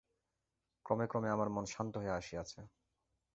ক্রমে 0.85 1.05
ক্রমে 1.07 1.29
আমার 1.29 1.49
মন 1.49 1.65
শান্ত 1.65 1.93
হইয়া 1.97 2.15
আসিয়াছে। 2.15 2.59